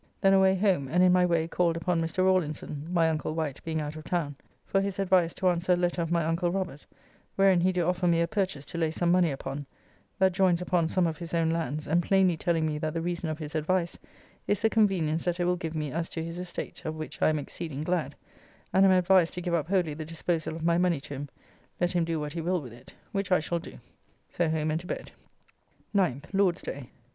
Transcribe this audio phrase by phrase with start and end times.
[0.19, 2.25] Then away home, and in my way called upon Mr.
[2.25, 4.35] Rawlinson (my uncle Wight being out of town),
[4.65, 6.87] for his advice to answer a letter of my uncle Robert,
[7.35, 9.67] wherein he do offer me a purchase to lay some money upon,
[10.17, 13.29] that joynes upon some of his own lands, and plainly telling me that the reason
[13.29, 13.99] of his advice
[14.47, 17.29] is the convenience that it will give me as to his estate, of which I
[17.29, 18.15] am exceeding glad,
[18.73, 21.29] and am advised to give up wholly the disposal of my money to him,
[21.79, 23.77] let him do what he will with it, which I shall do.
[24.31, 25.11] So home and to bed.
[25.95, 26.89] 9th (Lord's day).